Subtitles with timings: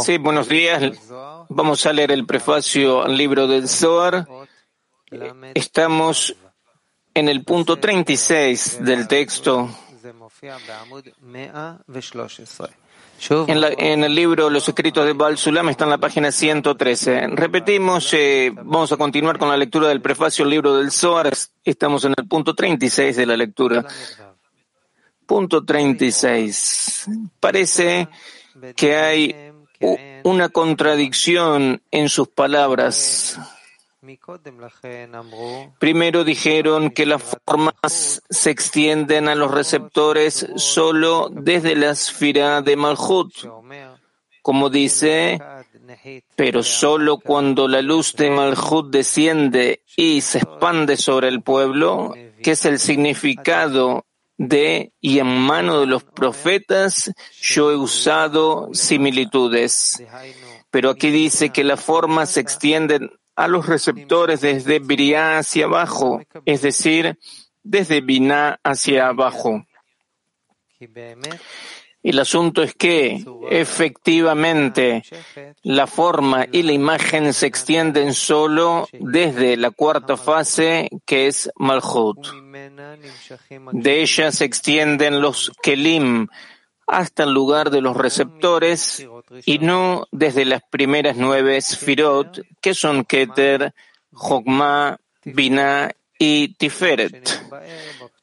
[0.00, 0.82] Sí, buenos días.
[1.48, 4.28] Vamos a leer el prefacio al libro del Zohar.
[5.54, 6.36] Estamos
[7.14, 9.68] en el punto 36 del texto.
[13.48, 17.28] En, en, el libro Los escritos de Baal Sulam está en la página 113.
[17.28, 21.32] Repetimos, eh, vamos a continuar con la lectura del prefacio al libro del Zohar.
[21.64, 23.84] Estamos en el punto 36 de la lectura.
[25.30, 27.06] Punto 36.
[27.38, 28.08] Parece
[28.74, 29.52] que hay
[30.24, 33.38] una contradicción en sus palabras.
[35.78, 42.74] Primero dijeron que las formas se extienden a los receptores solo desde la esfera de
[42.74, 43.32] Malhut,
[44.42, 45.40] como dice,
[46.34, 52.50] pero solo cuando la luz de Malhut desciende y se expande sobre el pueblo, que
[52.50, 54.06] es el significado
[54.40, 60.02] de y en mano de los profetas yo he usado similitudes.
[60.70, 66.22] Pero aquí dice que las formas se extienden a los receptores desde Briá hacia abajo,
[66.46, 67.18] es decir,
[67.62, 69.66] desde Biná hacia abajo.
[72.02, 75.02] El asunto es que, efectivamente,
[75.62, 82.26] la forma y la imagen se extienden solo desde la cuarta fase, que es Malhut.
[83.72, 86.28] De ella se extienden los Kelim
[86.86, 89.06] hasta el lugar de los receptores
[89.44, 93.74] y no desde las primeras nueve Sfirot, que son Keter,
[94.12, 95.92] Jogma, Binah
[96.22, 97.40] y Tiferet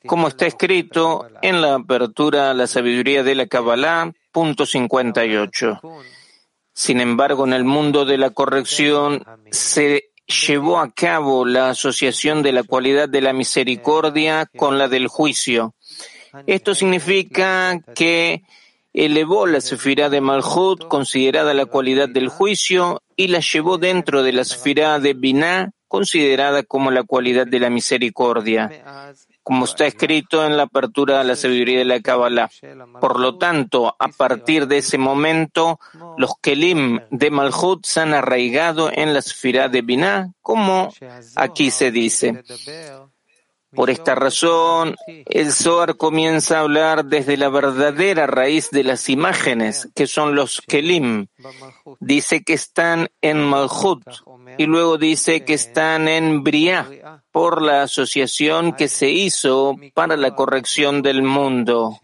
[0.06, 5.82] como está escrito en la apertura a la sabiduría de la Kabbalah, punto 58.
[6.74, 12.52] Sin embargo, en el mundo de la corrección se llevó a cabo la asociación de
[12.52, 15.74] la cualidad de la misericordia con la del juicio.
[16.46, 18.44] Esto significa que
[18.94, 24.34] elevó la sefirá de Malhut, considerada la cualidad del juicio, y la llevó dentro de
[24.34, 28.70] la sefirá de Binah, considerada como la cualidad de la misericordia
[29.48, 32.50] como está escrito en la apertura de la sabiduría de la Kabbalah.
[33.00, 35.80] Por lo tanto, a partir de ese momento,
[36.18, 40.94] los Kelim de Malhut se han arraigado en la Sfirá de Binah, como
[41.38, 42.44] aquí se dice.
[43.78, 49.88] Por esta razón, el Zohar comienza a hablar desde la verdadera raíz de las imágenes,
[49.94, 51.28] que son los Kelim.
[52.00, 54.02] Dice que están en Malhut
[54.58, 60.34] y luego dice que están en Briah por la asociación que se hizo para la
[60.34, 62.00] corrección del mundo.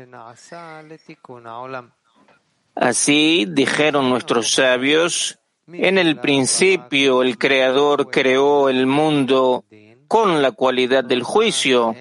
[2.76, 9.66] Así dijeron nuestros sabios, en el principio el Creador creó el mundo
[10.14, 11.96] con la cualidad del juicio.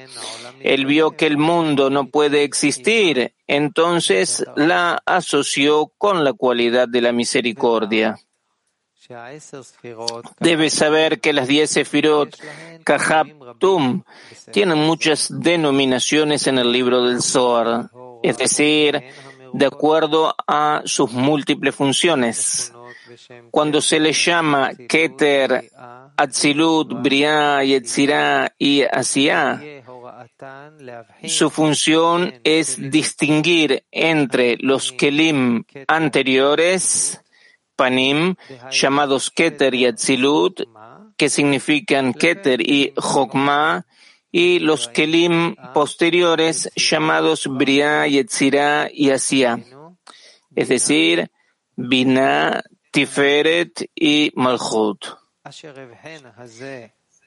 [0.61, 7.01] Él vio que el mundo no puede existir, entonces la asoció con la cualidad de
[7.01, 8.19] la misericordia.
[10.41, 12.37] Debe saber que las diez Sefirot,
[12.85, 14.03] Kahab, Tum,
[14.51, 17.89] tienen muchas denominaciones en el libro del Zohar,
[18.23, 19.03] es decir,
[19.55, 22.75] de acuerdo a sus múltiples funciones.
[23.51, 25.71] Cuando se le llama Keter,
[26.17, 29.61] Atzilut, Briah, Yetzirah y Asiá,
[31.27, 37.23] su función es distinguir entre los Kelim anteriores,
[37.77, 38.37] Panim,
[38.71, 40.63] llamados Keter y Atzilut,
[41.17, 43.87] que significan Keter y Jokma,
[44.31, 49.59] y los Kelim posteriores llamados Briah, Yetzirah y Asiá,
[50.55, 51.31] es decir,
[51.77, 55.22] Binah, Tiferet y Malchut.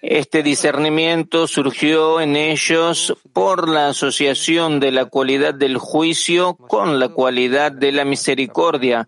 [0.02, 7.09] Este discernimiento surgió en ellos por la asociación de la cualidad del juicio con la
[7.09, 9.08] cualidad de la misericordia,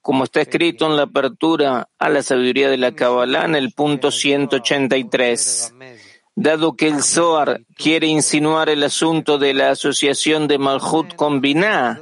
[0.00, 4.10] como está escrito en la apertura a la sabiduría de la Kabbalah en el punto
[4.10, 5.74] 183.
[6.36, 11.98] Dado que el Zohar quiere insinuar el asunto de la asociación de Malhut con Binah,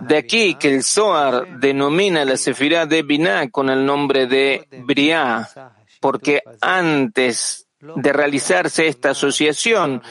[0.00, 5.48] de aquí que el Zohar denomina la Sefirá de Binah con el nombre de Briah,
[6.00, 10.02] porque antes de realizarse esta asociación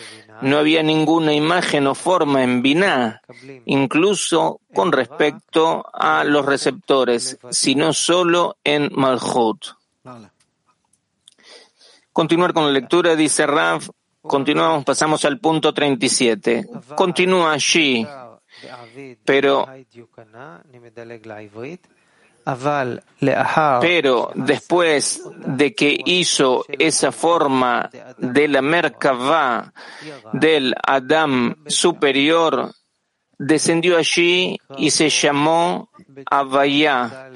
[0.41, 3.21] no había ninguna imagen o forma en Binah,
[3.65, 9.65] incluso con respecto a los receptores, sino solo en Malhut.
[12.11, 13.83] Continuar con la lectura, dice Rav,
[14.21, 16.67] continuamos, pasamos al punto 37.
[16.95, 18.05] Continúa allí
[19.25, 19.67] pero,
[23.81, 29.73] pero después de que hizo esa forma de la Merkavá
[30.33, 32.73] del Adam superior
[33.37, 35.89] descendió allí y se llamó
[36.29, 37.31] Avaya,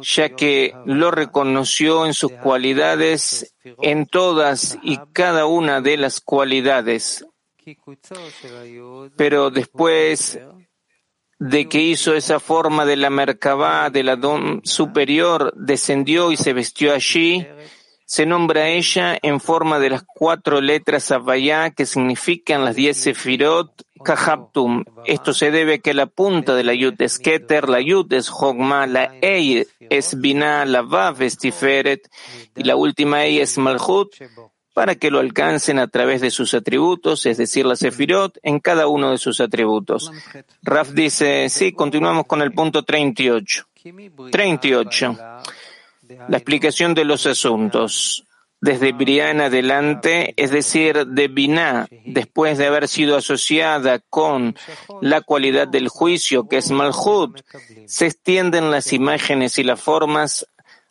[0.00, 7.24] ya que lo reconoció en sus cualidades, en todas y cada una de las cualidades.
[9.16, 10.38] Pero después
[11.38, 16.92] de que hizo esa forma de la Merkabah, del Adón superior, descendió y se vestió
[16.92, 17.46] allí,
[18.04, 22.96] se nombra a ella en forma de las cuatro letras Avaya que significan las diez
[22.96, 24.84] Sefirot Kahabtum.
[25.04, 28.30] Esto se debe a que la punta de la Yud es Keter, la Yud es
[28.30, 32.08] Hogma, la Ei es Binah, la Vav es Tiferet
[32.56, 34.14] y la última Ei es Malchut
[34.78, 38.86] para que lo alcancen a través de sus atributos, es decir, la Sefirot, en cada
[38.86, 40.12] uno de sus atributos.
[40.62, 43.66] Raf dice, sí, continuamos con el punto 38.
[44.30, 45.18] 38.
[46.28, 48.24] La explicación de los asuntos.
[48.60, 54.54] Desde Briá en adelante, es decir, de Binah, después de haber sido asociada con
[55.00, 57.40] la cualidad del juicio, que es Malhut,
[57.86, 60.46] se extienden las imágenes y las formas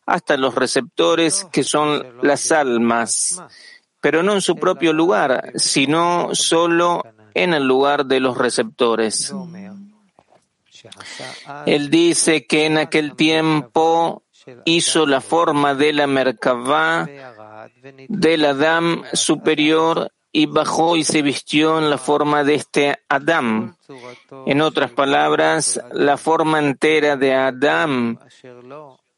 [0.06, 3.42] hasta los receptores, que son las almas
[4.02, 7.04] pero no en su propio lugar, sino solo
[7.34, 9.34] en el lugar de los receptores.
[11.66, 14.24] Él dice que en aquel tiempo
[14.66, 17.08] hizo la forma de la Merkavá
[18.08, 23.76] del Adam superior y bajó y se vistió en la forma de este Adam.
[24.46, 28.20] En otras palabras, la forma entera de Adam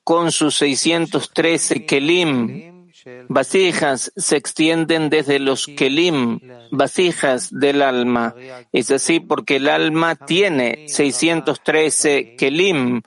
[0.04, 2.79] con sus 613 Kelim
[3.28, 6.40] vasijas se extienden desde los kelim,
[6.72, 8.34] vasijas del alma.
[8.72, 13.02] Es así porque el alma tiene 613 kelim,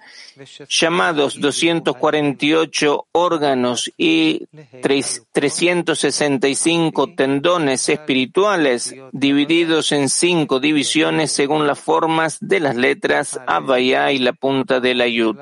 [0.68, 4.46] llamados 248 órganos y
[4.82, 14.18] 365 tendones espirituales, divididos en cinco divisiones según las formas de las letras Abaya y
[14.18, 15.36] la punta de la Yud.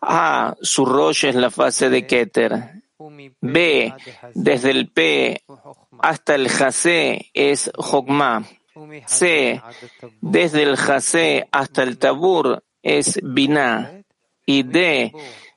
[0.00, 2.82] A, su rollo es la fase de Keter.
[3.40, 3.94] B,
[4.34, 5.42] desde el P
[6.00, 8.44] hasta el Jase es Jokma.
[9.06, 9.60] C,
[10.20, 14.02] desde el Jase hasta el Tabur es Binah.
[14.44, 15.12] Y D,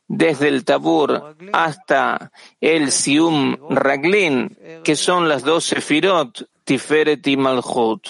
[0.07, 2.31] desde el Tabur hasta
[2.61, 8.09] el Sium Raglin, que son las doce Firot, Tiferet y Malchut.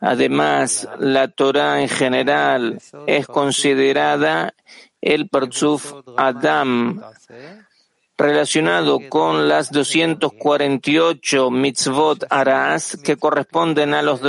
[0.00, 4.54] Además, la Torah en general es considerada
[5.00, 7.02] el Parzuf Adam,
[8.18, 14.20] relacionado con las 248 mitzvot aras que corresponden a los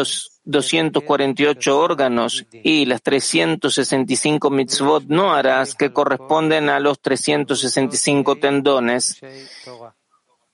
[0.44, 9.20] 248 órganos y las 365 mitzvot no aras que corresponden a los 365 tendones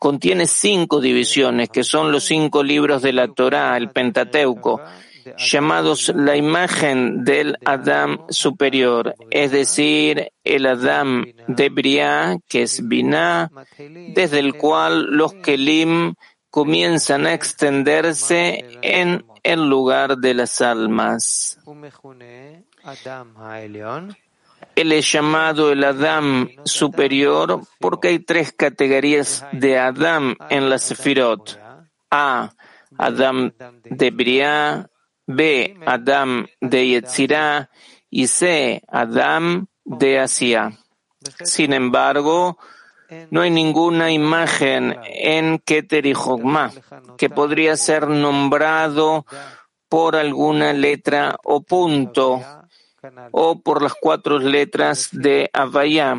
[0.03, 4.81] contiene cinco divisiones, que son los cinco libros de la Torá, el Pentateuco,
[5.37, 13.49] llamados la imagen del Adam superior, es decir, el Adam de Briah, que es Binah,
[14.13, 16.15] desde el cual los Kelim
[16.49, 21.59] comienzan a extenderse en el lugar de las almas.
[24.75, 31.59] Él es llamado el Adam superior porque hay tres categorías de Adam en la Sefirot.
[32.09, 32.53] A.
[32.97, 33.51] Adam
[33.83, 34.87] de Briah,
[35.25, 35.77] B.
[35.85, 37.69] Adam de Yetzirah
[38.09, 38.81] y C.
[38.87, 40.77] Adam de Asia.
[41.43, 42.57] Sin embargo,
[43.29, 46.71] no hay ninguna imagen en Keter y Jogma
[47.17, 49.25] que podría ser nombrado
[49.87, 52.41] por alguna letra o punto
[53.31, 56.17] o por las cuatro letras de Avaya.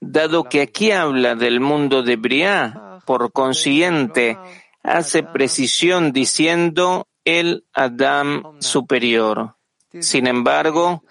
[0.00, 4.36] Dado que aquí habla del mundo de Briah, por consiguiente,
[4.82, 9.56] hace precisión diciendo el Adam superior.
[10.00, 11.04] Sin embargo,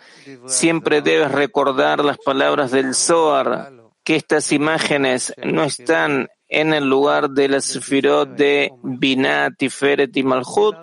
[0.46, 3.72] siempre debes recordar las palabras del Zohar,
[4.04, 10.24] que estas imágenes no están en el lugar de la Sefirot de Binah, Tiferet y
[10.24, 10.76] Malchut,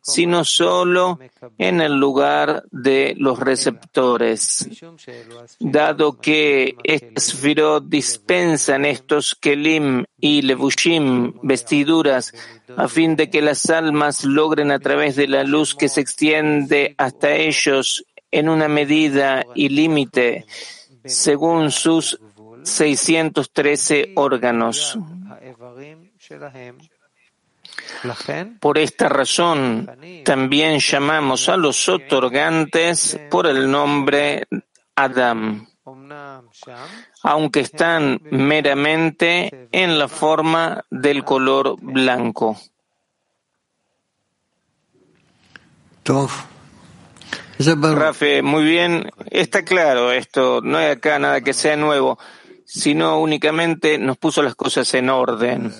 [0.00, 1.18] sino solo
[1.58, 4.68] en el lugar de los receptores.
[5.58, 12.32] Dado que estas Sefirot dispensan estos Kelim y Levushim, vestiduras,
[12.76, 16.94] a fin de que las almas logren a través de la luz que se extiende
[16.96, 20.46] hasta ellos en una medida y límite,
[21.04, 22.20] según sus
[22.64, 24.98] 613 órganos.
[28.60, 29.90] Por esta razón,
[30.24, 34.46] también llamamos a los otorgantes por el nombre
[34.94, 35.66] Adam,
[37.22, 42.56] aunque están meramente en la forma del color blanco.
[47.94, 52.18] Rafe, muy bien, está claro esto, no hay acá nada que sea nuevo,
[52.74, 55.72] sino únicamente nos puso las cosas en orden.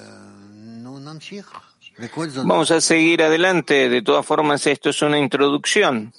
[2.45, 6.13] Vamos a seguir adelante, de todas formas esto es una introducción.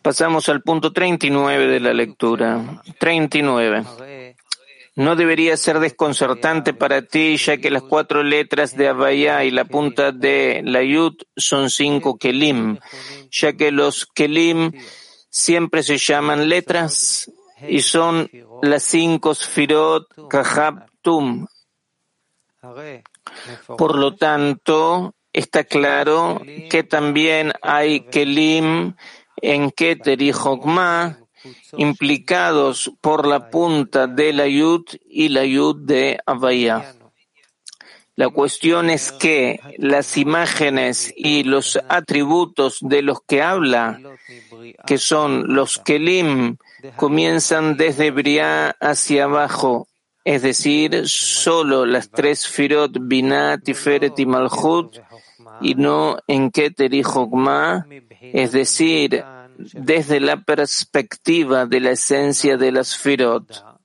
[0.00, 2.82] Pasamos al punto 39 de la lectura.
[2.98, 3.84] 39.
[4.94, 9.66] No debería ser desconcertante para ti, ya que las cuatro letras de Abaya y la
[9.66, 12.78] punta de la Yud son cinco Kelim,
[13.30, 14.72] ya que los Kelim
[15.36, 17.30] siempre se llaman letras
[17.68, 18.30] y son
[18.62, 21.46] las cinco Sfirot Kahab Tum.
[23.76, 26.40] Por lo tanto, está claro
[26.70, 28.94] que también hay Kelim
[29.42, 31.18] en Keter y Jokma,
[31.76, 36.95] implicados por la punta de la yud y la yud de Avaya.
[38.16, 44.00] La cuestión es que las imágenes y los atributos de los que habla,
[44.86, 46.56] que son los Kelim,
[46.96, 49.88] comienzan desde Briá hacia abajo,
[50.24, 54.98] es decir, solo las tres Firot, Binah, Tiferet y Malchut,
[55.60, 57.86] y no en Keter y Jokma,
[58.20, 59.22] es decir,
[59.58, 63.75] desde la perspectiva de la esencia de las Firot.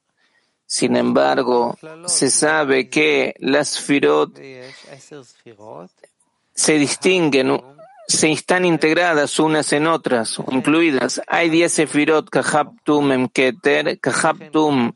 [0.72, 4.40] Sin embargo, se sabe que las Firot
[6.56, 7.62] se distinguen,
[8.08, 11.22] se están integradas unas en otras, incluidas.
[11.28, 14.94] Hay diez Sefirot, Kahaptum en Keter, Kahaptum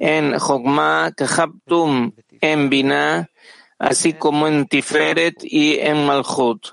[0.00, 3.30] en Jogma, Kahaptum en Binah,
[3.78, 6.66] así como en Tiferet y en Malchut.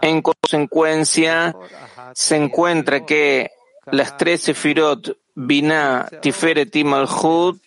[0.00, 1.54] En consecuencia,
[2.14, 3.50] se encuentra que
[3.90, 6.84] las tres sefirot, Binah, Tiferet y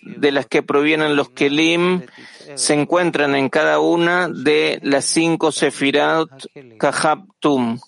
[0.01, 2.03] de las que provienen los Kelim,
[2.53, 6.29] se encuentran en cada una de las cinco sefirot
[6.77, 7.79] Kahab Tum.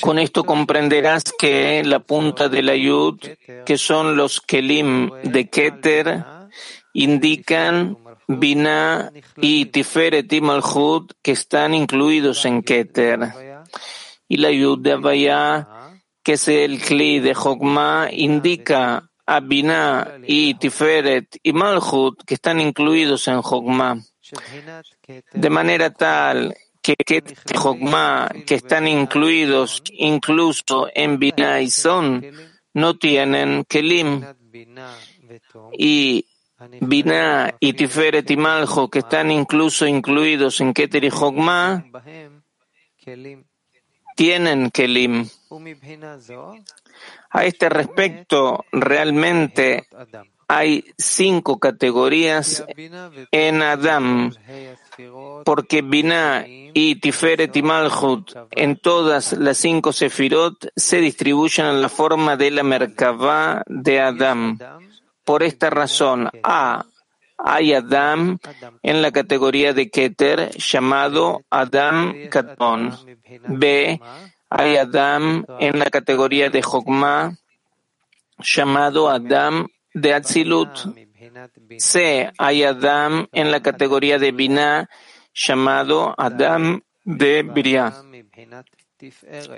[0.00, 3.20] Con esto comprenderás que la punta de la Yud,
[3.64, 6.24] que son los Kelim de Keter,
[6.94, 7.96] indican
[8.26, 10.40] Binah y Tiferet y
[11.22, 13.20] que están incluidos en Keter.
[14.28, 15.68] Y la Yud de Avaya,
[16.22, 22.60] que es el Kli de Jokma, indica a Binah y Tiferet y Malchut que están
[22.60, 23.98] incluidos en Jokma.
[25.32, 32.24] De manera tal que y Jokma, que están incluidos incluso en Binah y Son,
[32.74, 34.22] no tienen Kelim.
[35.72, 36.26] Y
[36.80, 41.84] Binah y Tiferet y Maljo, que están incluso incluidos en Keter y Jogma,
[44.14, 45.28] tienen Kelim.
[47.30, 49.86] A este respecto, realmente
[50.48, 52.64] hay cinco categorías
[53.30, 54.32] en Adam,
[55.44, 57.62] porque Binah y Tiferet y
[58.50, 64.58] en todas las cinco sefirot se distribuyen en la forma de la Merkavá de Adam.
[65.24, 66.84] Por esta razón, A.
[67.46, 68.38] Hay Adam
[68.82, 72.96] en la categoría de Keter llamado Adam Katon.
[73.48, 74.00] B.
[74.48, 77.36] Hay Adam en la categoría de Jokma
[78.38, 80.70] llamado Adam de Atzilut.
[81.78, 82.32] C.
[82.38, 84.88] Hay Adam en la categoría de Binah
[85.34, 87.92] llamado Adam de Briah.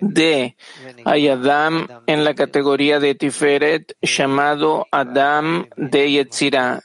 [0.00, 0.56] D.
[1.04, 6.80] Hay Adam en la categoría de Tiferet llamado Adam de Yetzirah.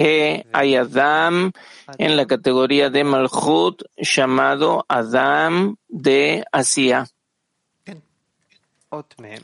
[0.00, 0.46] E.
[0.52, 1.52] Hay Adam
[1.98, 7.06] en la categoría de Malchut llamado Adam de Asia.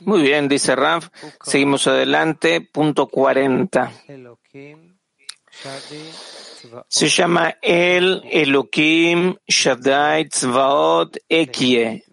[0.01, 1.09] Muy bien, dice Raf.
[1.43, 2.61] Seguimos adelante.
[2.61, 3.91] Punto 40
[6.87, 12.03] se llama El Elohim Shaddai Tzvaot Ekie.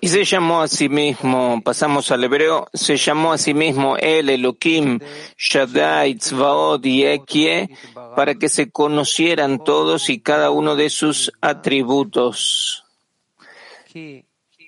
[0.00, 4.30] Y se llamó a sí mismo, pasamos al hebreo, se llamó a sí mismo el
[4.30, 5.00] Elohim
[5.36, 7.70] Shaddai Tzvaot y Ekie
[8.14, 12.84] para que se conocieran todos y cada uno de sus atributos.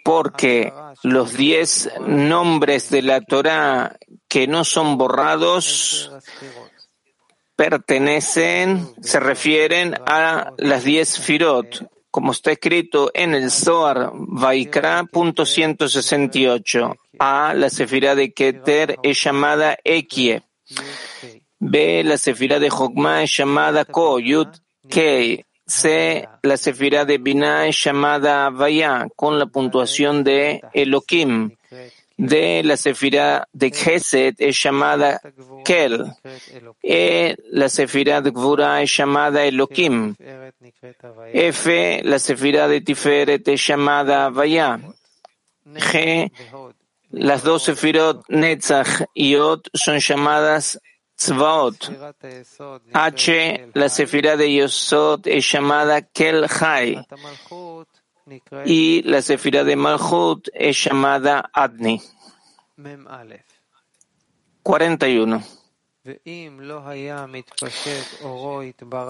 [0.02, 0.72] Porque
[1.02, 3.96] los diez nombres de la Torah
[4.28, 6.10] que no son borrados
[7.56, 15.44] pertenecen, se refieren a las diez firot, como está escrito en el Zohar Vaikra, punto
[15.44, 16.96] 168.
[17.18, 20.42] A, la sefirá de Keter es llamada Ekie.
[21.58, 24.49] B, la sefirá de Jokma es llamada Ko, Yud,
[24.88, 25.44] Kei.
[25.66, 31.50] C, la sefirá de Binah es llamada Vaya, con la puntuación de Elohim
[32.16, 35.20] de la sefirá de Geset es llamada
[35.64, 36.12] Kel.
[36.82, 40.14] E, la sefirá de Gvura es llamada Elohim.
[41.32, 44.80] F, la sefirá de Tiferet es llamada Vaya.
[45.66, 46.30] G,
[47.11, 50.80] las dos sefirot Netzach y Ot son llamadas
[51.16, 51.90] Tzvaot.
[52.92, 57.02] H, la sefirá de Yosot es llamada Kel Hai
[58.64, 62.00] y la sefira de Malchut es llamada Adni.
[64.62, 65.42] 41.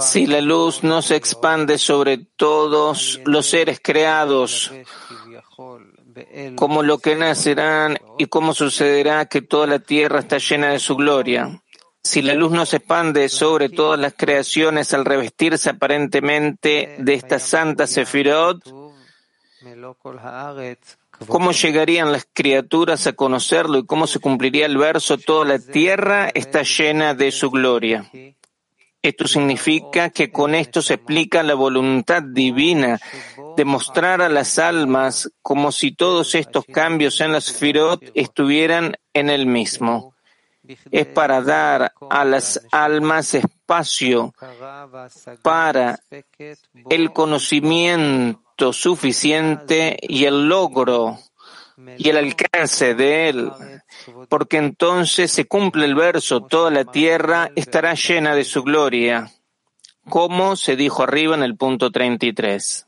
[0.01, 4.73] Si la luz no se expande sobre todos los seres creados,
[6.55, 10.97] como lo que nacerán y cómo sucederá que toda la tierra está llena de su
[10.97, 11.63] gloria.
[12.03, 17.39] Si la luz no se expande sobre todas las creaciones al revestirse aparentemente de esta
[17.39, 18.86] santa Sefirot,
[21.27, 26.31] ¿Cómo llegarían las criaturas a conocerlo y cómo se cumpliría el verso Toda la tierra
[26.35, 28.11] está llena de su gloria?
[29.03, 33.01] Esto significa que con esto se explica la voluntad divina
[33.57, 39.31] de mostrar a las almas como si todos estos cambios en las firot estuvieran en
[39.31, 40.15] el mismo.
[40.91, 44.35] Es para dar a las almas espacio
[45.43, 46.01] para
[46.91, 51.19] el conocimiento suficiente y el logro
[51.99, 53.53] y el alcance de él,
[54.29, 59.31] porque entonces se cumple el verso, toda la tierra estará llena de su gloria,
[60.09, 62.87] como se dijo arriba en el punto 33.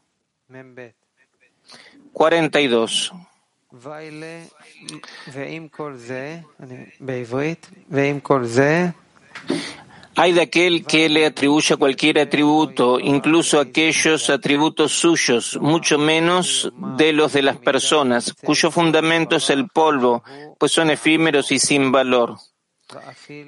[2.12, 3.12] 42.
[10.20, 17.12] Hay de aquel que le atribuye cualquier atributo, incluso aquellos atributos suyos, mucho menos de
[17.12, 20.24] los de las personas, cuyo fundamento es el polvo,
[20.58, 22.36] pues son efímeros y sin valor.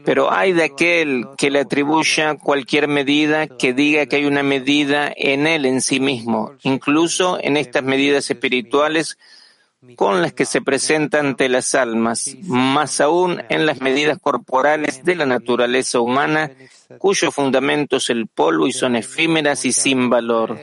[0.05, 5.13] Pero hay de aquel que le atribuya cualquier medida que diga que hay una medida
[5.17, 9.19] en él en sí mismo, incluso en estas medidas espirituales
[9.97, 15.15] con las que se presenta ante las almas, más aún en las medidas corporales de
[15.15, 16.51] la naturaleza humana,
[16.99, 20.59] cuyo fundamento es el polvo y son efímeras y sin valor.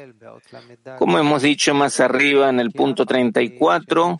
[0.99, 4.19] Como hemos dicho más arriba en el punto 34,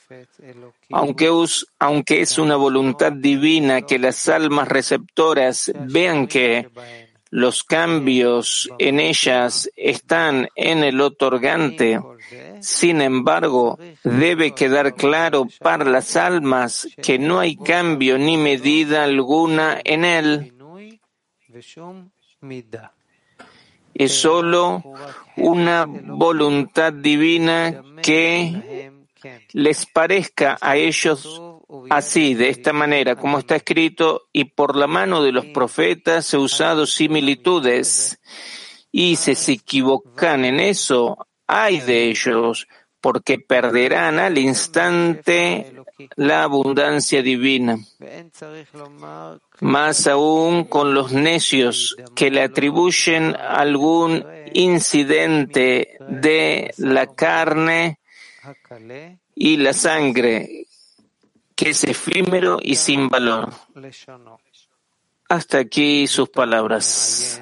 [0.91, 1.45] aunque,
[1.79, 6.69] aunque es una voluntad divina que las almas receptoras vean que
[7.30, 12.00] los cambios en ellas están en el otorgante.
[12.60, 19.80] Sin embargo, debe quedar claro para las almas que no hay cambio ni medida alguna
[19.84, 20.54] en él.
[23.94, 24.84] Es solo
[25.36, 28.92] una voluntad divina que
[29.54, 31.42] les parezca a ellos
[31.89, 36.38] así, de esta manera, como está escrito, y por la mano de los profetas he
[36.38, 38.19] usado similitudes,
[38.91, 42.67] y si se equivocan en eso, hay de ellos,
[43.02, 45.73] porque perderán al instante
[46.15, 47.78] la abundancia divina.
[49.62, 58.00] Más aún con los necios que le atribuyen algún incidente de la carne
[59.36, 60.66] y la sangre
[61.58, 63.52] que es efímero y sin valor.
[65.28, 67.41] Hasta aquí sus palabras.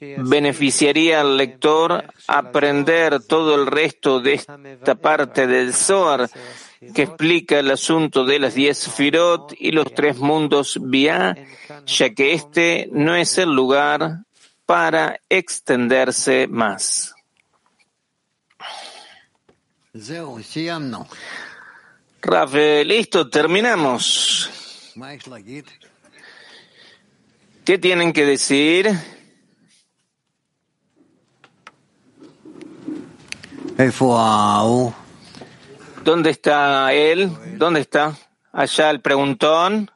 [0.00, 6.30] Beneficiaría al lector aprender todo el resto de esta parte del Zohar
[6.94, 11.36] que explica el asunto de las diez firot y los tres mundos vía,
[11.84, 14.20] ya que este no es el lugar
[14.64, 17.14] para extenderse más.
[22.20, 24.92] Rafe, listo, terminamos.
[27.64, 28.90] ¿Qué tienen que decir?
[36.02, 37.30] ¿Dónde está él?
[37.56, 38.16] ¿Dónde está?
[38.52, 39.90] Allá el preguntón.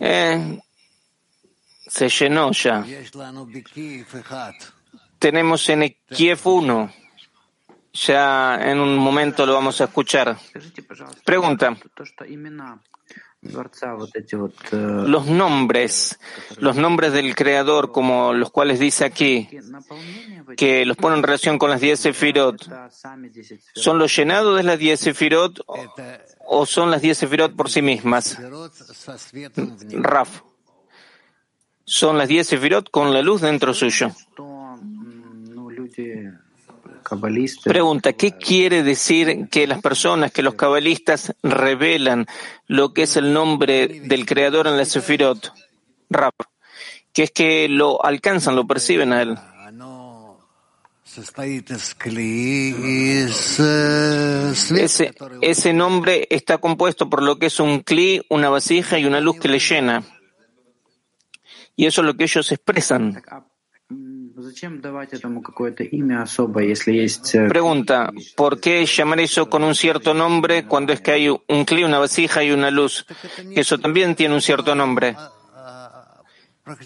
[0.00, 0.60] Eh,
[1.94, 2.84] se llenó ya.
[5.18, 6.92] Tenemos en Kiev 1.
[7.92, 10.36] Ya en un momento lo vamos a escuchar.
[11.24, 11.76] Pregunta.
[14.72, 16.18] Los nombres,
[16.56, 19.48] los nombres del Creador, como los cuales dice aquí,
[20.56, 22.68] que los pone en relación con las diez sefirot,
[23.74, 25.60] ¿son los llenados de las diez sefirot
[26.46, 28.38] o son las diez sefirot por sí mismas?
[29.92, 30.40] Raf.
[31.84, 34.10] Son las diez sefirot con la luz dentro suyo.
[37.64, 42.26] Pregunta, ¿qué quiere decir que las personas, que los cabalistas revelan
[42.66, 45.52] lo que es el nombre del creador en la Sefirot?
[46.10, 46.34] Rap,
[47.12, 49.38] que es que lo alcanzan, lo perciben a él.
[54.76, 59.20] Ese, ese nombre está compuesto por lo que es un cli, una vasija y una
[59.20, 60.02] luz que le llena.
[61.76, 63.22] Y eso es lo que ellos expresan.
[67.48, 71.84] Pregunta, ¿por qué llamar eso con un cierto nombre cuando es que hay un cli,
[71.84, 73.06] una vasija y una luz?
[73.54, 75.16] Eso también tiene un cierto nombre.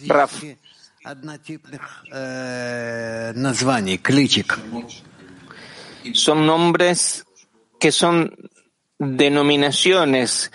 [0.07, 0.43] Raf.
[6.13, 7.25] Son nombres
[7.79, 8.37] que son
[8.99, 10.51] denominaciones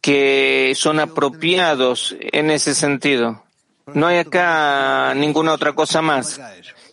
[0.00, 3.45] que son apropiados en ese sentido.
[3.94, 6.40] No hay acá ninguna otra cosa más.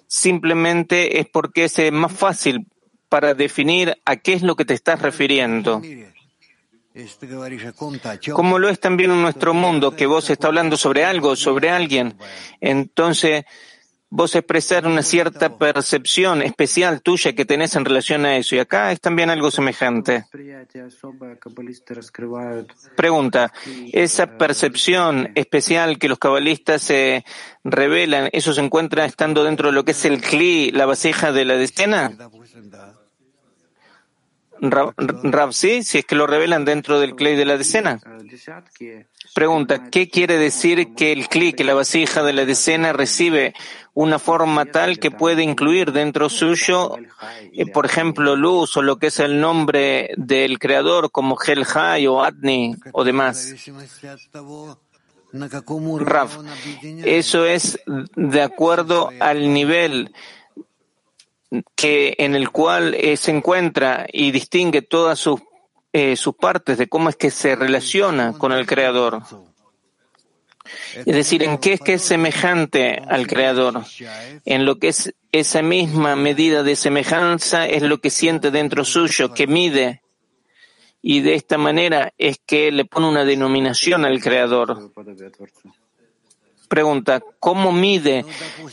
[0.08, 2.68] Simplemente es porque es más fácil
[3.10, 5.82] para definir a qué es lo que te estás refiriendo.
[8.34, 12.16] Como lo es también en nuestro mundo, que vos estás hablando sobre algo, sobre alguien.
[12.62, 13.46] Entonces,
[14.16, 18.56] vos expresar una cierta percepción especial tuya que tenés en relación a eso.
[18.56, 20.26] Y acá es también algo semejante.
[22.96, 23.52] Pregunta,
[23.92, 27.26] esa percepción especial que los cabalistas se
[27.64, 31.46] revelan, ¿eso se encuentra estando dentro de lo que es el cli, la vasija de
[31.46, 32.12] la decena?
[34.62, 38.00] Rab, sí, si es que lo revelan dentro del clay de la decena.
[39.34, 43.56] Pregunta, ¿qué quiere decir que el clic, la vasija de la decena, recibe
[43.96, 46.98] una forma tal que puede incluir dentro suyo,
[47.52, 52.24] eh, por ejemplo, luz o lo que es el nombre del creador como Helhai o
[52.24, 53.56] Adni o demás?
[56.00, 56.38] Raf,
[57.04, 57.80] eso es
[58.16, 60.14] de acuerdo al nivel
[61.76, 65.42] que en el cual eh, se encuentra y distingue todas sus,
[65.94, 69.22] eh, sus partes de cómo es que se relaciona con el Creador.
[70.96, 73.84] Es decir, en qué es que es semejante al Creador.
[74.46, 79.34] En lo que es esa misma medida de semejanza es lo que siente dentro suyo,
[79.34, 80.02] que mide.
[81.02, 84.92] Y de esta manera es que le pone una denominación al Creador.
[86.70, 88.26] Pregunta, ¿cómo mide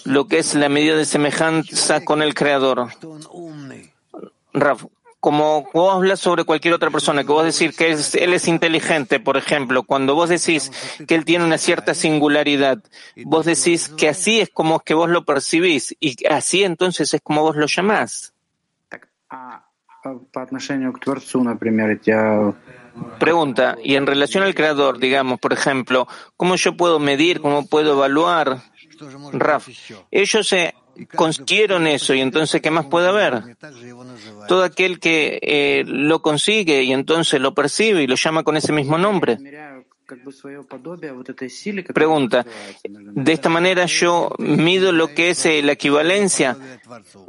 [0.05, 2.89] lo que es la medida de semejanza con el Creador?
[4.53, 4.85] Raf,
[5.21, 9.37] como vos hablas sobre cualquier otra persona, que vos decís que él es inteligente, por
[9.37, 10.73] ejemplo, cuando vos decís
[11.07, 12.79] que él tiene una cierta singularidad,
[13.25, 17.43] vos decís que así es como que vos lo percibís y así entonces es como
[17.43, 18.33] vos lo llamás.
[23.19, 27.93] Pregunta, y en relación al creador, digamos, por ejemplo, ¿cómo yo puedo medir, cómo puedo
[27.93, 28.63] evaluar?
[29.33, 29.69] Raf,
[30.11, 30.75] ellos se
[31.14, 33.57] consiguieron eso y entonces, ¿qué más puede haber?
[34.48, 38.72] Todo aquel que eh, lo consigue y entonces lo percibe y lo llama con ese
[38.72, 39.38] mismo nombre.
[41.94, 42.44] Pregunta,
[42.85, 46.57] de esta manera yo mido lo que es eh, la equivalencia.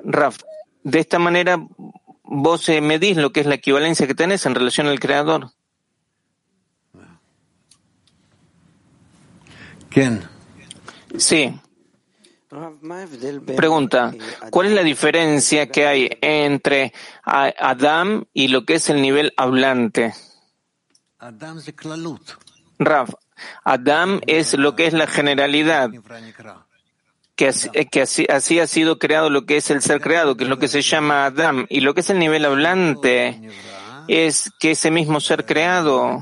[0.03, 0.37] Raf,
[0.83, 1.63] de esta manera
[2.23, 5.51] vos eh, medís lo que es la equivalencia que tenés en relación al creador.
[9.89, 10.23] ¿Quién?
[11.17, 11.53] Sí.
[13.55, 14.13] Pregunta,
[14.49, 20.13] ¿cuál es la diferencia que hay entre Adam y lo que es el nivel hablante?
[22.77, 23.13] Raf,
[23.63, 25.91] Adam es lo que es la generalidad
[27.35, 30.43] que, así, que así, así, ha sido creado lo que es el ser creado, que
[30.43, 31.65] es lo que se llama Adam.
[31.69, 33.39] Y lo que es el nivel hablante
[34.07, 36.21] es que ese mismo ser creado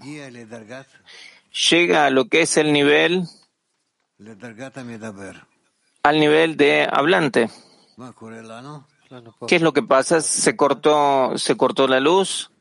[1.72, 3.24] llega a lo que es el nivel
[6.04, 7.50] al nivel de hablante.
[9.48, 10.22] ¿Qué es lo que pasa?
[10.22, 12.52] Se cortó, se cortó la luz.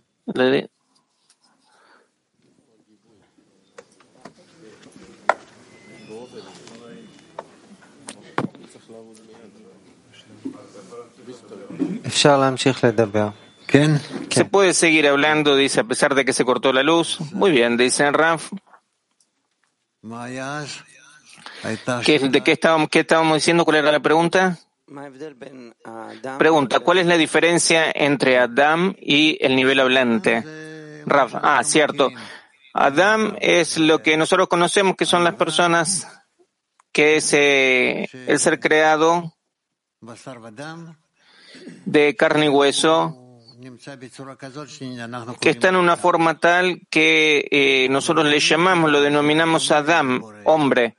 [14.31, 17.20] Se puede seguir hablando, dice, a pesar de que se cortó la luz.
[17.33, 18.51] Muy bien, dice Raf.
[21.62, 23.64] ¿De qué estábamos, qué estábamos diciendo?
[23.64, 24.59] ¿Cuál era la pregunta?
[26.38, 31.03] Pregunta, ¿cuál es la diferencia entre Adam y el nivel hablante?
[31.05, 32.11] Raf, ah, cierto.
[32.73, 36.07] Adam es lo que nosotros conocemos que son las personas
[36.92, 39.35] que es eh, el ser creado
[41.85, 43.16] de carne y hueso,
[45.40, 50.97] que está en una forma tal que eh, nosotros le llamamos, lo denominamos Adam, hombre,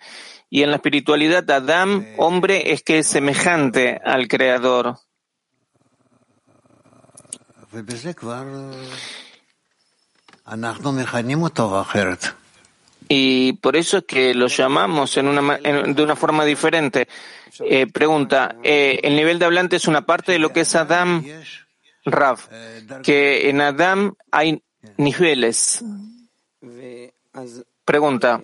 [0.50, 4.98] Y en la espiritualidad, Adam, hombre, es que es semejante al Creador.
[13.08, 17.08] Y por eso es que lo llamamos en una, de una forma diferente.
[17.60, 21.24] Eh, pregunta, eh, ¿el nivel de hablante es una parte de lo que es Adam?
[22.06, 22.40] Rav,
[23.04, 24.64] que en Adam hay
[24.98, 25.84] niveles.
[27.86, 28.42] Pregunta,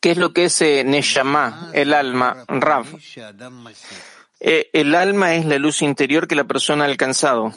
[0.00, 2.44] ¿qué es lo que es eh, Neshama, el alma?
[2.46, 2.86] Rav,
[4.40, 7.52] eh, el alma es la luz interior que la persona ha alcanzado.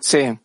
[0.00, 0.38] Sí.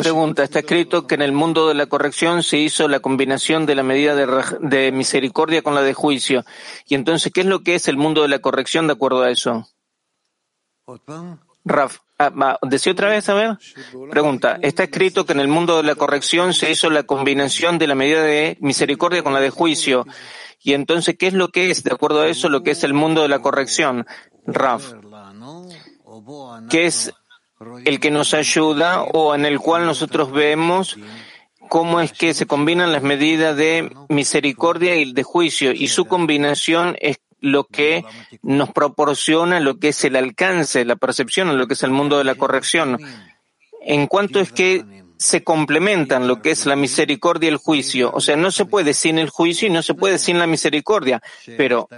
[0.00, 3.74] Pregunta, está escrito que en el mundo de la corrección se hizo la combinación de
[3.74, 6.44] la medida de, misericordia con la de juicio.
[6.86, 9.30] Y entonces, ¿qué es lo que es el mundo de la corrección de acuerdo a
[9.30, 9.68] eso?
[11.64, 13.58] Raf, ah, ¿decía otra vez, a ver?
[14.10, 17.88] Pregunta, está escrito que en el mundo de la corrección se hizo la combinación de
[17.88, 20.06] la medida de misericordia con la de juicio.
[20.62, 22.94] Y entonces, ¿qué es lo que es, de acuerdo a eso, lo que es el
[22.94, 24.06] mundo de la corrección?
[24.46, 24.92] Raf,
[26.70, 27.12] ¿qué es
[27.84, 30.96] el que nos ayuda o en el cual nosotros vemos
[31.68, 36.96] cómo es que se combinan las medidas de misericordia y de juicio y su combinación
[37.00, 38.04] es lo que
[38.42, 42.24] nos proporciona lo que es el alcance, la percepción, lo que es el mundo de
[42.24, 42.98] la corrección.
[43.82, 44.84] En cuanto es que
[45.18, 48.10] se complementan lo que es la misericordia y el juicio.
[48.12, 51.22] O sea, no se puede sin el juicio y no se puede sin la misericordia.
[51.56, 51.88] Pero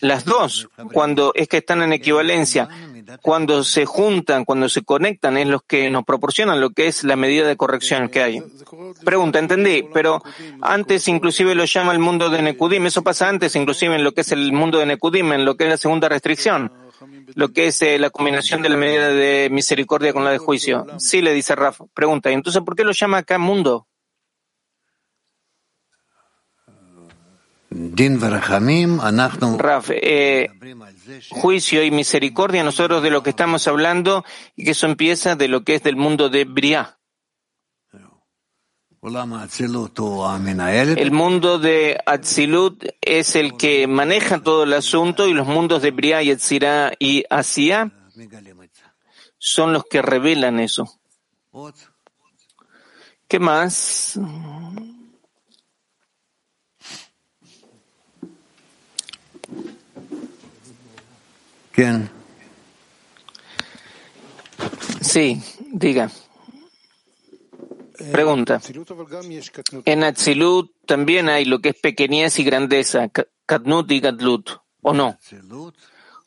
[0.00, 2.68] las dos, cuando es que están en equivalencia,
[3.22, 7.16] cuando se juntan, cuando se conectan, es los que nos proporcionan lo que es la
[7.16, 8.42] medida de corrección que hay.
[9.04, 10.22] Pregunta, entendí, pero
[10.60, 14.22] antes inclusive lo llama el mundo de Nekudim, eso pasa antes inclusive en lo que
[14.22, 16.72] es el mundo de Nekudim, en lo que es la segunda restricción,
[17.34, 20.86] lo que es eh, la combinación de la medida de misericordia con la de juicio.
[20.98, 21.80] Sí, le dice Raf.
[21.94, 23.86] Pregunta, entonces por qué lo llama acá mundo?
[29.58, 30.48] Raf, eh,
[31.30, 34.24] juicio y misericordia, nosotros de lo que estamos hablando,
[34.56, 36.98] y que eso empieza de lo que es del mundo de Briah.
[40.98, 45.92] El mundo de Atzilut es el que maneja todo el asunto y los mundos de
[45.92, 46.36] Briah y
[46.98, 47.92] y Asia
[49.38, 51.00] son los que revelan eso.
[53.28, 54.18] ¿Qué más?
[65.00, 65.40] Sí,
[65.72, 66.10] diga.
[68.10, 68.60] Pregunta.
[69.84, 73.08] En Atzilut también hay lo que es pequeñez y grandeza,
[73.46, 74.50] Katnut y Gadlut,
[74.82, 75.18] ¿o no?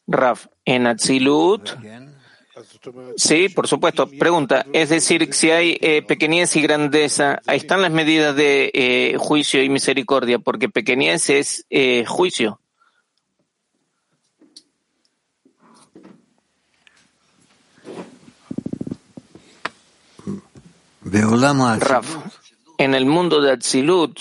[0.08, 1.70] Raf, en Atzilut.
[3.18, 4.08] Sí, por supuesto.
[4.08, 9.16] Pregunta, es decir, si hay eh, pequeñez y grandeza, ahí están las medidas de eh,
[9.18, 12.61] juicio y misericordia, porque pequeñez es eh, juicio.
[22.78, 24.18] En el mundo de Atzilut,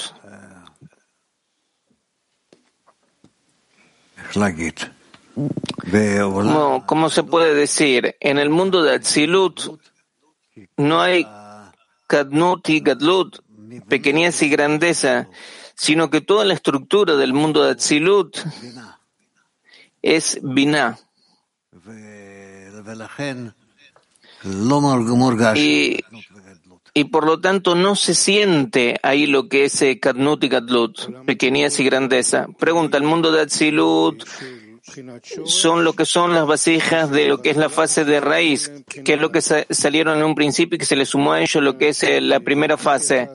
[6.86, 8.16] ¿cómo, se puede decir?
[8.18, 9.78] En el mundo de Atzilut
[10.76, 11.28] no hay
[12.08, 13.38] Kadnut y Gadlut,
[13.88, 15.28] pequeñez y grandeza,
[15.76, 18.36] sino que toda la estructura del mundo de Atzilut
[20.02, 20.98] es Binah.
[25.56, 26.00] Y
[26.94, 31.24] y por lo tanto no se siente ahí lo que es eh, Kadnut y Gadlut,
[31.24, 32.46] pequeñez y grandeza.
[32.58, 34.24] Pregunta, el mundo de Atzilut
[35.44, 38.72] son lo que son las vasijas de lo que es la fase de raíz,
[39.04, 41.60] que es lo que salieron en un principio y que se le sumó a ello
[41.60, 43.28] lo que es eh, la primera fase.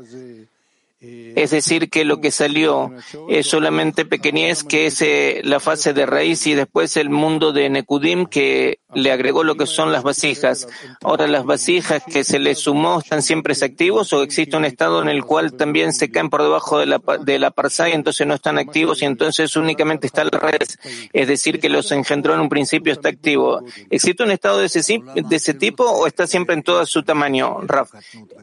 [1.35, 2.91] Es decir, que lo que salió
[3.29, 7.69] es solamente pequeñez, que es eh, la fase de raíz y después el mundo de
[7.69, 10.67] Nekudim que le agregó lo que son las vasijas.
[11.03, 15.09] Ahora, las vasijas que se le sumó están siempre activos o existe un estado en
[15.09, 18.33] el cual también se caen por debajo de la, de la parsa y entonces no
[18.33, 20.79] están activos y entonces únicamente está la raíz.
[21.13, 23.61] Es decir, que los engendró en un principio está activo.
[23.89, 27.59] ¿Existe un estado de ese, de ese tipo o está siempre en todo su tamaño,
[27.61, 27.91] Raf?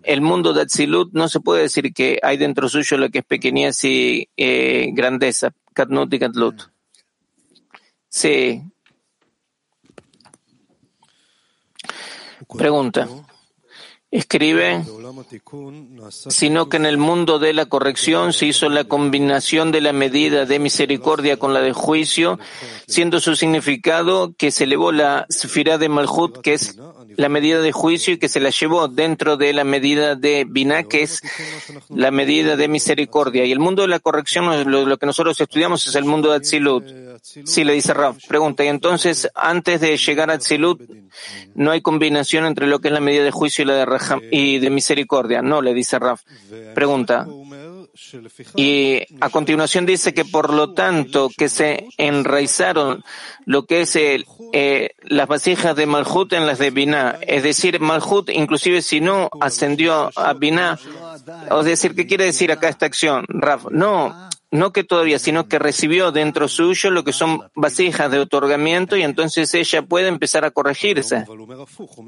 [0.03, 3.25] El mundo de Atzilut no se puede decir que hay dentro suyo lo que es
[3.25, 6.62] pequeñez y eh, grandeza, Katnut y Katlut.
[8.09, 8.62] Sí.
[12.57, 13.09] Pregunta.
[14.11, 14.85] Escribe,
[16.11, 20.45] sino que en el mundo de la corrección se hizo la combinación de la medida
[20.45, 22.38] de misericordia con la de juicio,
[22.87, 26.77] siendo su significado que se elevó la sefirá de Malhut, que es
[27.17, 30.83] la medida de juicio, y que se la llevó dentro de la medida de Binah,
[30.83, 31.23] que es
[31.88, 33.47] la medida de misericordia.
[33.47, 36.85] Y el mundo de la corrección, lo, que nosotros estudiamos es el mundo de Atzilut.
[37.23, 38.19] Sí, le dice Raf.
[38.27, 40.83] Pregunta, y entonces, antes de llegar a Atzilut,
[41.55, 45.41] no hay combinación entre lo que es la medida de juicio y la de misericordia.
[45.41, 46.23] No, le dice Raf.
[46.75, 47.27] Pregunta.
[48.57, 53.05] Y a continuación dice que por lo tanto que se enraizaron
[53.45, 57.19] lo que es eh, las vasijas de Malhut en las de Binah.
[57.27, 60.79] Es decir, Malhut, inclusive si no ascendió a Binah,
[61.59, 63.27] es decir, ¿qué quiere decir acá esta acción?
[63.29, 68.21] Raf, no, no que todavía, sino que recibió dentro suyo lo que son vasijas de
[68.21, 71.25] otorgamiento y entonces ella puede empezar a corregirse.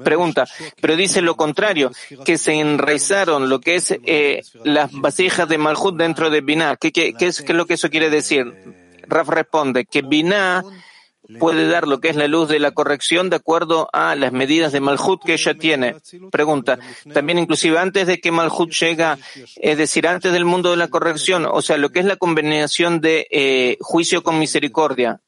[0.03, 0.47] Pregunta,
[0.79, 1.91] pero dice lo contrario,
[2.23, 6.77] que se enraizaron lo que es eh, las vasijas de Malhut dentro de Binah.
[6.77, 8.45] ¿Qué, es, ¿Qué es lo que eso quiere decir?
[9.07, 10.63] Raf responde que Binah
[11.39, 14.71] puede dar lo que es la luz de la corrección de acuerdo a las medidas
[14.71, 15.95] de Malhut que ella tiene.
[16.31, 16.79] Pregunta,
[17.13, 19.17] también inclusive antes de que Malhut llega,
[19.57, 23.01] es decir, antes del mundo de la corrección, o sea, lo que es la combinación
[23.01, 25.21] de eh, juicio con misericordia,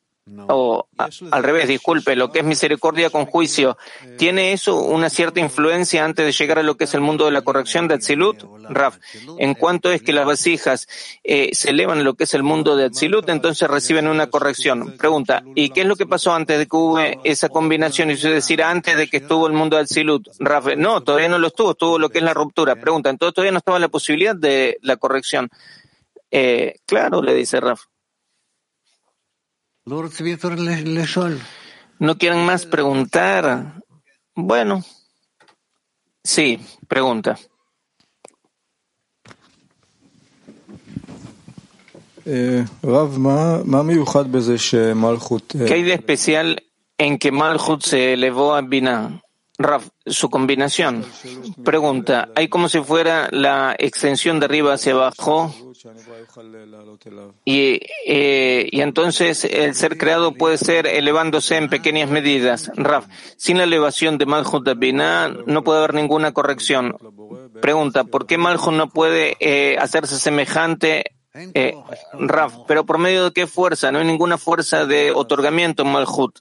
[0.50, 0.88] o
[1.32, 3.78] al revés, disculpe, lo que es misericordia con juicio,
[4.18, 7.32] ¿tiene eso una cierta influencia antes de llegar a lo que es el mundo de
[7.32, 8.44] la corrección de Atzilut?
[8.70, 8.98] Raf,
[9.38, 10.88] en cuanto es que las vasijas
[11.24, 14.98] eh, se elevan a lo que es el mundo de Atzilut, entonces reciben una corrección.
[14.98, 18.12] Pregunta, ¿y qué es lo que pasó antes de que hubo esa combinación?
[18.12, 20.28] Es decir, antes de que estuvo el mundo de Atzilut.
[20.40, 22.76] Raf, no, todavía no lo estuvo, estuvo lo que es la ruptura.
[22.76, 25.50] Pregunta, entonces todavía no estaba la posibilidad de la corrección.
[26.32, 27.82] Eh, claro, le dice Raf.
[31.98, 33.76] ¿No quieren más preguntar?
[34.36, 34.84] Bueno,
[36.22, 37.40] sí, pregunta.
[42.26, 42.66] Eh,
[45.66, 46.64] ¿Qué hay de especial
[46.98, 49.22] en que Malchut se elevó a Binah?
[49.58, 51.06] Rav, su combinación.
[51.64, 55.67] Pregunta, ¿hay como si fuera la extensión de arriba hacia abajo?
[57.46, 62.72] Y, eh, y entonces el ser creado puede ser elevándose en pequeñas medidas.
[62.76, 63.06] Rav,
[63.38, 66.96] sin la elevación de Malchut Binah no puede haber ninguna corrección.
[67.62, 71.18] Pregunta, ¿por qué Malchut no puede eh, hacerse semejante
[71.54, 71.76] eh,
[72.14, 73.92] Rav, pero por medio de qué fuerza?
[73.92, 76.40] No hay ninguna fuerza de otorgamiento en Malhut.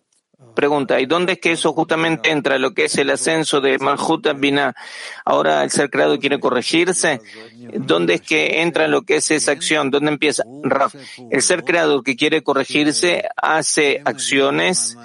[0.55, 4.27] Pregunta, ¿y dónde es que eso justamente entra, lo que es el ascenso de Malhut
[4.37, 4.75] Binah?
[5.25, 7.21] Ahora el ser creado quiere corregirse.
[7.75, 9.91] ¿Dónde es que entra lo que es esa acción?
[9.91, 10.45] ¿Dónde empieza?
[10.63, 10.95] Raf,
[11.31, 14.97] el ser creado que quiere corregirse hace acciones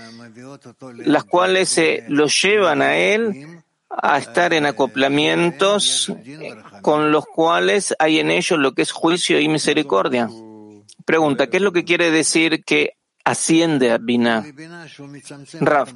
[0.98, 6.12] las cuales se lo llevan a él a estar en acoplamientos
[6.82, 10.30] con los cuales hay en ellos lo que es juicio y misericordia.
[11.06, 14.46] Pregunta, ¿qué es lo que quiere decir que asciende a Binah.
[15.60, 15.94] Raf,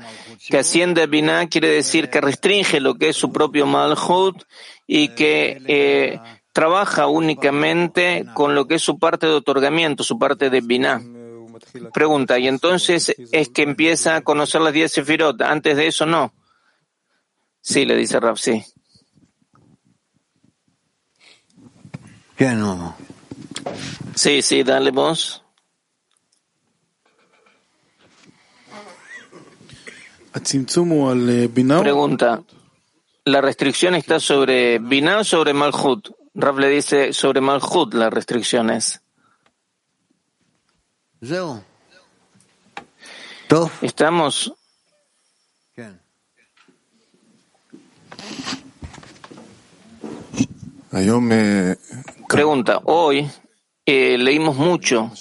[0.47, 4.43] que asciende a Binah quiere decir que restringe lo que es su propio Malhut
[4.87, 6.19] y que eh,
[6.53, 11.01] trabaja únicamente con lo que es su parte de otorgamiento, su parte de Binah.
[11.93, 15.41] Pregunta, ¿y entonces es que empieza a conocer las diez Sefirot?
[15.41, 16.33] Antes de eso no.
[17.61, 18.63] Sí, le dice Raf, sí.
[24.15, 25.44] Sí, sí, dale vos.
[31.81, 32.43] Pregunta.
[33.23, 36.09] ¿La restricción está sobre Binah o sobre Malhut?
[36.33, 39.01] Rav le dice sobre Malhut las restricciones.
[43.81, 44.53] ¿Estamos?
[52.27, 52.81] Pregunta.
[52.85, 53.29] Hoy
[53.85, 55.11] eh, leímos mucho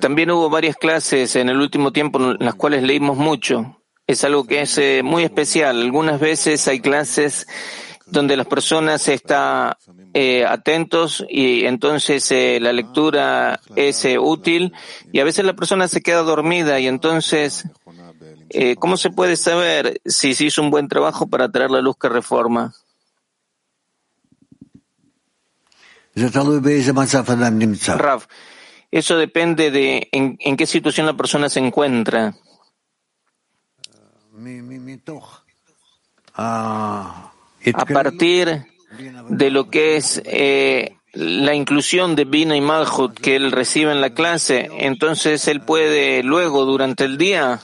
[0.00, 3.78] también hubo varias clases en el último tiempo en las cuales leímos mucho.
[4.06, 5.80] Es algo que es eh, muy especial.
[5.80, 7.46] Algunas veces hay clases
[8.06, 9.74] donde las personas están
[10.12, 14.74] eh, atentos y entonces eh, la lectura es útil
[15.12, 17.64] y a veces la persona se queda dormida y entonces
[18.78, 22.10] ¿cómo se puede saber si se hizo un buen trabajo para traer la luz que
[22.10, 22.74] reforma?
[27.98, 28.26] Rav,
[28.90, 32.34] eso depende de en, qué situación la persona se encuentra.
[37.74, 38.66] A partir
[39.28, 44.00] de lo que es eh, la inclusión de Bina y Malhut que él recibe en
[44.00, 47.60] la clase, entonces él puede luego, durante el día,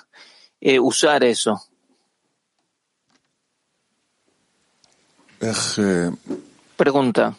[0.61, 1.63] eh, usar eso.
[6.77, 7.37] Pregunta.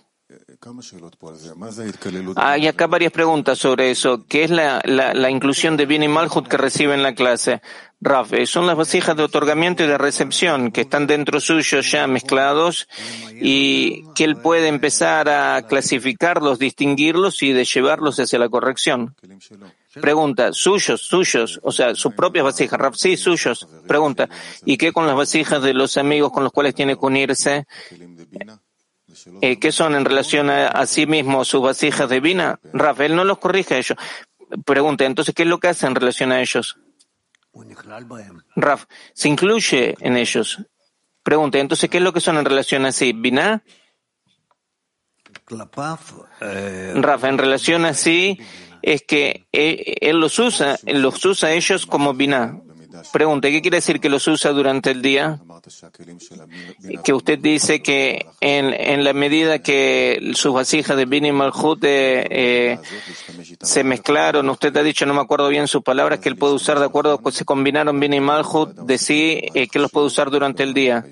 [2.36, 4.26] Hay acá varias preguntas sobre eso.
[4.28, 7.62] ¿Qué es la, la, inclusión de bien y malhut que recibe en la clase?
[8.02, 12.08] Raf, eh, son las vasijas de otorgamiento y de recepción que están dentro suyo ya
[12.08, 12.90] mezclados
[13.34, 19.16] y que él puede empezar a clasificarlos, distinguirlos y de llevarlos hacia la corrección.
[19.94, 22.78] Pregunta, suyos, suyos, o sea, sus propias vasijas.
[22.78, 23.66] Raf, sí, suyos.
[23.88, 24.28] Pregunta,
[24.66, 27.66] ¿y qué con las vasijas de los amigos con los cuales tiene que unirse?
[29.42, 32.60] Eh, ¿qué son en relación a, sí mismo sus vasijas de vina?
[32.74, 33.98] Rafael no los corrige a ellos.
[34.66, 36.78] Pregunta, entonces, ¿qué es lo que hace en relación a ellos?
[38.56, 40.60] Raf, se incluye en ellos.
[41.24, 43.14] Pregunta, entonces, ¿qué es lo que son en relación a sí?
[43.14, 43.64] ¿Vina?
[46.96, 48.40] Rafa, en relación a sí,
[48.82, 52.62] es que eh, él los usa, él los usa a ellos como Binah.
[53.12, 55.40] Pregunta, ¿qué quiere decir que los usa durante el día?
[57.04, 62.28] Que usted dice que en, en la medida que sus vasijas de Bini Malhut eh,
[62.30, 62.80] eh,
[63.62, 66.80] se mezclaron, usted ha dicho, no me acuerdo bien sus palabras, que él puede usar
[66.80, 70.74] de acuerdo, se combinaron Bini Malhut de sí, eh, que los puede usar durante el
[70.74, 71.06] día.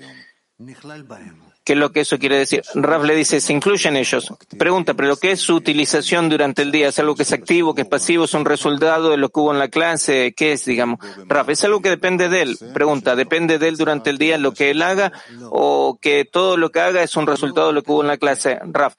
[1.68, 2.62] ¿Qué es lo que eso quiere decir?
[2.76, 4.32] Raf le dice, se incluyen ellos.
[4.58, 6.88] Pregunta, ¿pero lo que es su utilización durante el día?
[6.88, 9.52] ¿Es algo que es activo, que es pasivo, es un resultado de lo que hubo
[9.52, 10.32] en la clase?
[10.34, 10.98] ¿Qué es, digamos?
[11.26, 12.58] Raf, ¿es algo que depende de él?
[12.72, 15.12] Pregunta, ¿depende de él durante el día lo que él haga
[15.50, 18.16] o que todo lo que haga es un resultado de lo que hubo en la
[18.16, 18.58] clase?
[18.62, 18.94] Raf,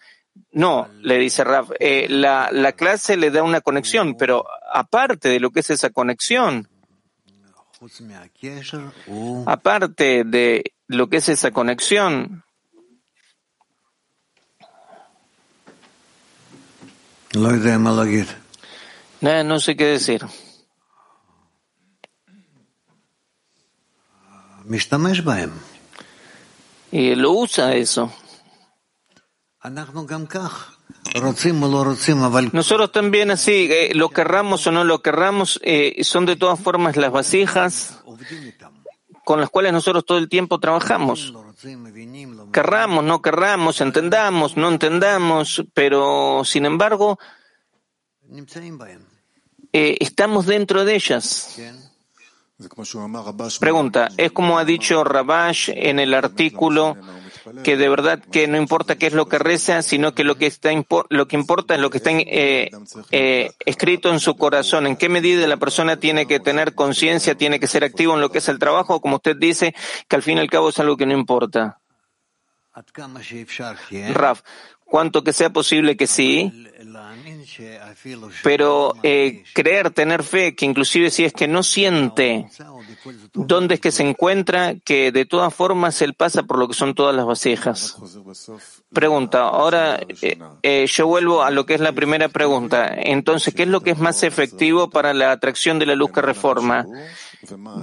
[0.51, 5.39] no, le dice Raf, eh, la, la clase le da una conexión, pero aparte de
[5.39, 6.69] lo que es esa conexión,
[9.47, 12.43] aparte de lo que es esa conexión,
[19.21, 20.25] No, no sé qué decir.
[26.91, 28.11] Y lo usa eso.
[32.53, 36.97] Nosotros también así, eh, lo querramos o no lo querramos, eh, son de todas formas
[36.97, 37.99] las vasijas
[39.25, 41.33] con las cuales nosotros todo el tiempo trabajamos.
[42.51, 47.19] Querramos, no querramos, entendamos, no entendamos, pero sin embargo,
[49.73, 51.59] eh, estamos dentro de ellas.
[53.59, 56.97] Pregunta, es como ha dicho Rabash en el artículo
[57.63, 60.47] que de verdad que no importa qué es lo que reza, sino que lo que
[60.47, 60.69] está
[61.09, 62.69] lo que importa es lo que está eh,
[63.11, 64.87] eh, escrito en su corazón.
[64.87, 68.29] En qué medida la persona tiene que tener conciencia, tiene que ser activo en lo
[68.29, 69.73] que es el trabajo, como usted dice,
[70.07, 71.79] que al fin y al cabo es algo que no importa.
[74.13, 74.41] Raf,
[74.85, 76.67] cuanto que sea posible que sí,
[78.43, 82.47] pero eh, creer, tener fe, que inclusive si es que no siente
[83.33, 86.95] dónde es que se encuentra, que de todas formas él pasa por lo que son
[86.95, 87.97] todas las vasijas.
[88.91, 92.89] Pregunta, ahora eh, eh, yo vuelvo a lo que es la primera pregunta.
[92.95, 96.21] Entonces, ¿qué es lo que es más efectivo para la atracción de la luz que
[96.21, 96.85] reforma?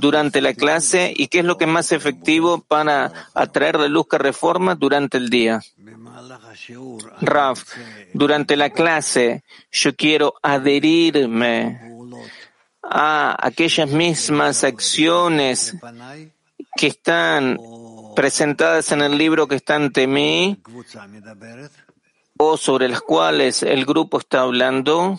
[0.01, 4.07] Durante la clase y qué es lo que es más efectivo para atraer la luz
[4.09, 5.63] que reforma durante el día.
[7.21, 7.63] Raf,
[8.13, 11.81] durante la clase yo quiero adherirme
[12.83, 15.77] a aquellas mismas acciones
[16.77, 17.59] que están
[18.15, 20.61] presentadas en el libro que está ante mí
[22.39, 25.19] o sobre las cuales el grupo está hablando.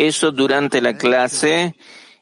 [0.00, 1.74] Eso durante la clase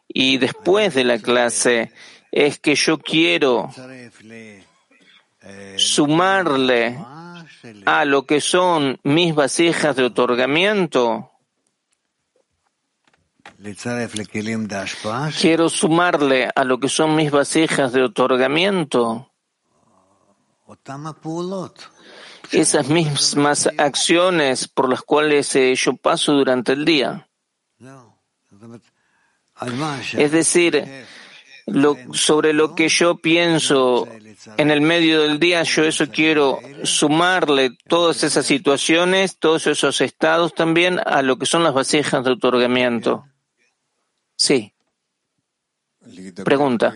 [0.08, 1.92] y después de la clase
[2.32, 3.70] es que yo quiero
[5.76, 6.98] sumarle
[7.84, 11.32] a lo que son mis vasijas de otorgamiento.
[15.38, 19.30] Quiero sumarle a lo que son mis vasijas de otorgamiento
[22.52, 27.25] esas mismas acciones por las cuales eh, yo paso durante el día.
[30.18, 30.84] Es decir,
[32.12, 34.06] sobre lo que yo pienso
[34.56, 40.54] en el medio del día, yo eso quiero sumarle todas esas situaciones, todos esos estados
[40.54, 43.24] también a lo que son las vasijas de otorgamiento.
[44.36, 44.72] Sí.
[46.44, 46.94] Pregunta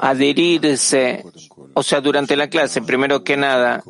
[0.00, 1.24] adherirse,
[1.74, 3.82] o sea, durante la clase, primero que nada,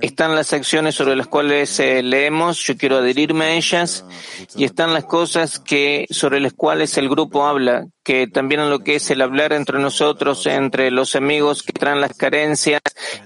[0.00, 4.04] están las acciones sobre las cuales eh, leemos, yo quiero adherirme a ellas,
[4.56, 8.96] y están las cosas que, sobre las cuales el grupo habla, que también lo que
[8.96, 12.80] es el hablar entre nosotros, entre los amigos que traen las carencias,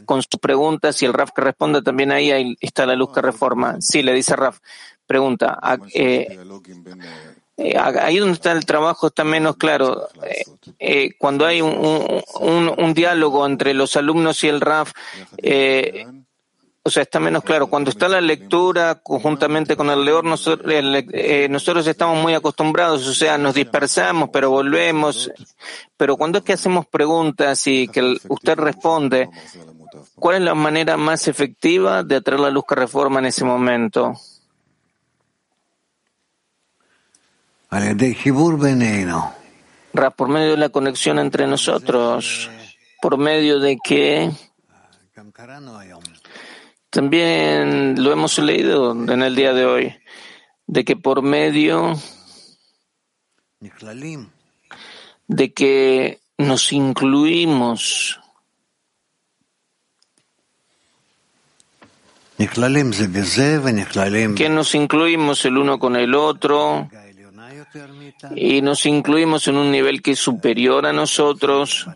[0.04, 3.22] con sus preguntas, y el Raf que responde también ahí, ahí está la luz que
[3.22, 3.80] reforma.
[3.80, 4.58] Sí, le dice Raf.
[5.06, 5.58] Pregunta,
[5.92, 6.38] eh,
[7.56, 10.08] eh, ahí donde está el trabajo está menos claro.
[10.24, 10.44] Eh,
[10.80, 11.72] eh, cuando hay un,
[12.40, 14.92] un, un, diálogo entre los alumnos y el RAF,
[15.38, 16.06] eh,
[16.82, 17.68] o sea, está menos claro.
[17.68, 20.74] Cuando está la lectura conjuntamente con el leor, nosotros,
[21.48, 25.30] nosotros estamos muy acostumbrados, o sea, nos dispersamos, pero volvemos.
[25.96, 29.30] Pero cuando es que hacemos preguntas y que usted responde,
[30.16, 34.14] ¿cuál es la manera más efectiva de atraer la luz que reforma en ese momento?
[40.16, 42.50] Por medio de la conexión entre nosotros,
[43.00, 44.30] por medio de que
[46.90, 49.96] también lo hemos leído en el día de hoy,
[50.66, 51.94] de que por medio
[55.26, 58.20] de que nos incluimos.
[64.34, 66.88] Que nos incluimos el uno con el otro
[68.34, 71.86] y nos incluimos en un nivel que es superior a nosotros,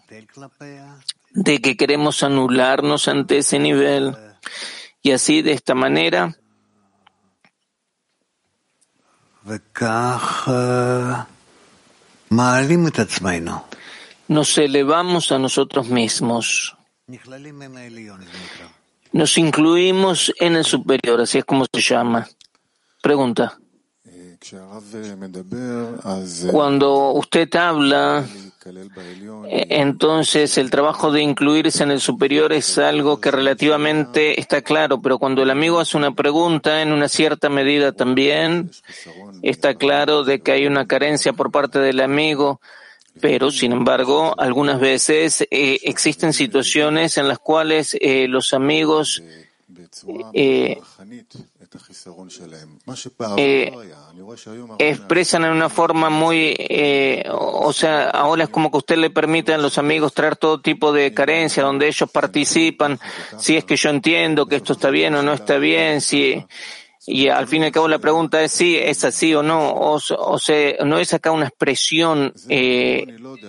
[1.32, 4.16] de que queremos anularnos ante ese nivel.
[5.02, 6.36] Y así, de esta manera,
[14.28, 16.76] nos elevamos a nosotros mismos.
[19.12, 22.28] Nos incluimos en el superior, así es como se llama.
[23.00, 23.58] Pregunta.
[26.50, 28.24] Cuando usted habla,
[29.46, 35.00] eh, entonces el trabajo de incluirse en el superior es algo que relativamente está claro,
[35.02, 38.70] pero cuando el amigo hace una pregunta, en una cierta medida también
[39.42, 42.60] está claro de que hay una carencia por parte del amigo,
[43.20, 49.22] pero sin embargo, algunas veces eh, existen situaciones en las cuales eh, los amigos
[50.32, 50.80] eh,
[54.78, 59.54] expresan en una forma muy, eh, o sea, ahora es como que usted le permite
[59.54, 62.98] a los amigos traer todo tipo de carencia donde ellos participan,
[63.38, 66.44] si es que yo entiendo que esto está bien o no está bien, si
[67.10, 69.94] y al fin y al cabo la pregunta es si es así o no, o,
[69.94, 73.06] o sea, no es acá una expresión eh,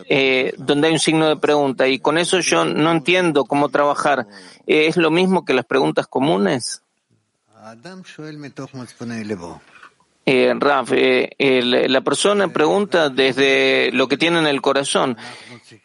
[0.08, 4.28] eh, donde hay un signo de pregunta y con eso yo no entiendo cómo trabajar.
[4.66, 6.84] ¿Es lo mismo que las preguntas comunes?
[10.26, 15.18] Eh, Raf, eh, la persona pregunta desde lo que tiene en el corazón.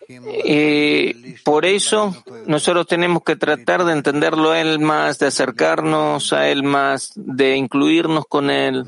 [0.09, 2.15] Eh, por eso
[2.47, 7.57] nosotros tenemos que tratar de entenderlo a él más, de acercarnos a él más, de
[7.57, 8.85] incluirnos con él.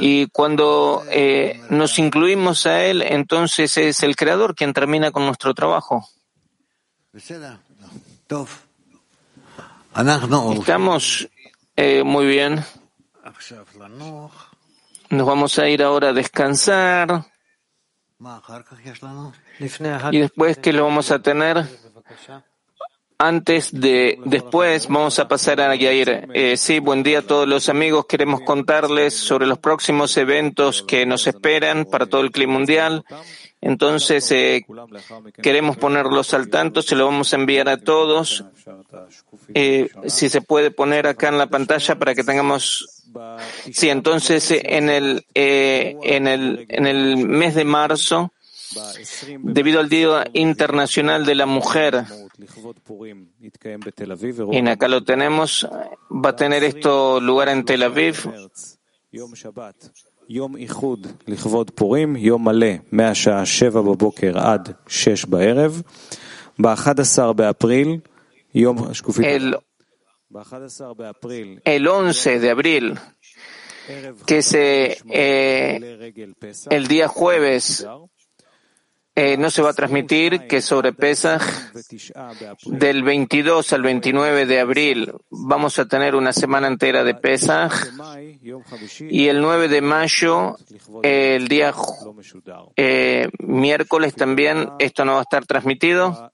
[0.00, 5.54] Y cuando eh, nos incluimos a él, entonces es el creador quien termina con nuestro
[5.54, 6.08] trabajo.
[10.54, 11.28] Estamos
[11.76, 12.64] eh, muy bien.
[15.10, 17.24] Nos vamos a ir ahora a descansar.
[20.12, 21.64] Y después que lo vamos a tener,
[23.18, 26.28] antes de, después vamos a pasar a Yair.
[26.34, 28.06] Eh, sí, buen día a todos los amigos.
[28.06, 33.04] Queremos contarles sobre los próximos eventos que nos esperan para todo el clima mundial
[33.60, 34.64] entonces, eh,
[35.42, 38.44] queremos ponerlos al tanto, se lo vamos a enviar a todos.
[39.53, 43.03] Eh, si se puede poner acá en la pantalla para que tengamos.
[43.71, 48.31] Sí, entonces eh, en el, eh, en el, en el mes de marzo,
[49.39, 52.03] debido al Día Internacional de la Mujer,
[54.51, 55.67] y acá lo tenemos,
[56.11, 58.15] va a tener esto lugar en Tel Aviv.
[60.29, 65.81] יום איחוד לכבוד פורים, יום מלא מהשעה שבע בבוקר עד שש בערב.
[66.59, 67.97] ב-11 באפריל,
[69.22, 69.56] el,
[71.64, 72.98] el 11 de abril,
[74.26, 76.12] que es eh,
[76.70, 77.86] el día jueves,
[79.16, 81.42] eh, no se va a transmitir que sobre Pesach
[82.64, 85.12] del 22 al 29 de abril.
[85.28, 87.72] Vamos a tener una semana entera de Pesach
[89.00, 90.56] y el 9 de mayo,
[91.02, 91.74] el día
[92.76, 96.32] eh, miércoles también, esto no va a estar transmitido.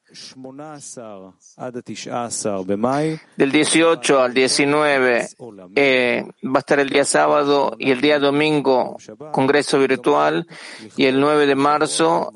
[3.37, 5.29] Del 18 al 19
[5.75, 8.97] eh, va a estar el día sábado y el día domingo
[9.33, 10.47] congreso virtual
[10.97, 12.33] y el 9 de marzo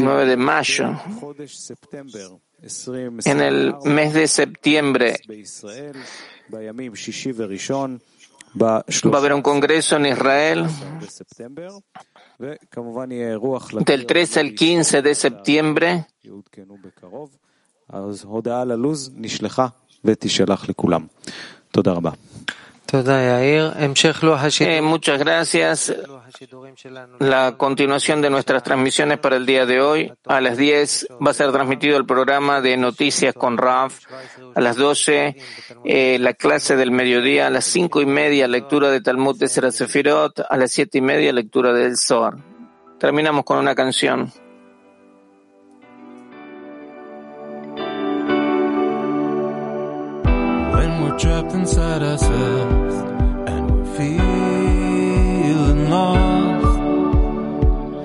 [0.00, 1.00] 9 de mayo
[3.24, 5.16] en el mes de septiembre.
[9.12, 10.66] Va a haber un congreso en Israel
[13.84, 16.06] del 13 al 15 de septiembre.
[24.66, 25.94] Eh, muchas gracias.
[27.18, 30.10] La continuación de nuestras transmisiones para el día de hoy.
[30.24, 34.00] A las 10 va a ser transmitido el programa de noticias con Raf.
[34.54, 35.36] A las 12
[35.84, 37.48] eh, la clase del mediodía.
[37.48, 40.46] A las cinco y media lectura de Talmud de Serasefirot.
[40.48, 42.36] A las siete y media lectura del Zohar.
[42.98, 44.32] Terminamos con una canción.
[51.18, 52.94] Trapped inside ourselves
[53.50, 56.78] and we're feeling lost.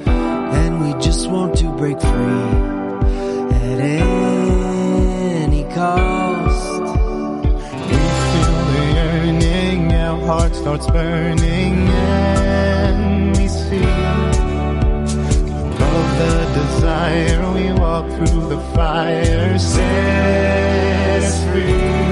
[0.07, 6.82] And we just want to break free at any cost.
[7.91, 7.99] We
[8.32, 13.84] feel the yearning, our heart starts burning, and we see
[15.76, 17.51] above the desire.
[17.53, 22.03] We walk through the fire, set us free.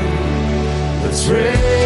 [1.13, 1.80] It's real.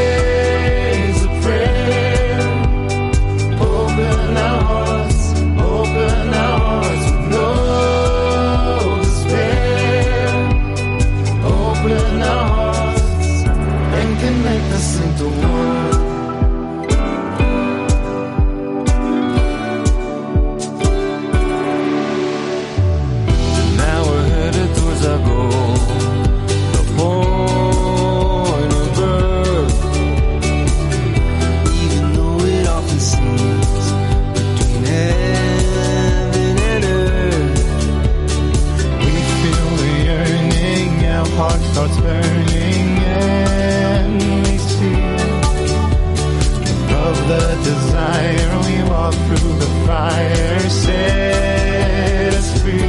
[48.15, 48.59] fire.
[48.65, 50.59] We walk through the fire.
[50.69, 52.79] Set us free.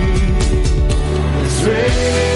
[1.45, 2.36] It's ready.